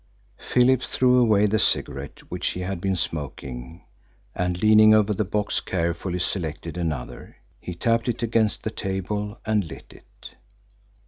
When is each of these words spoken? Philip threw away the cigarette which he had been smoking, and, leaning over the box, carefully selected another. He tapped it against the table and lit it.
Philip 0.39 0.81
threw 0.81 1.19
away 1.19 1.45
the 1.45 1.59
cigarette 1.59 2.21
which 2.31 2.47
he 2.53 2.61
had 2.61 2.81
been 2.81 2.95
smoking, 2.95 3.83
and, 4.33 4.59
leaning 4.59 4.95
over 4.95 5.13
the 5.13 5.23
box, 5.23 5.59
carefully 5.61 6.17
selected 6.17 6.75
another. 6.75 7.37
He 7.59 7.75
tapped 7.75 8.09
it 8.09 8.23
against 8.23 8.63
the 8.63 8.71
table 8.71 9.39
and 9.45 9.63
lit 9.63 9.93
it. 9.93 10.31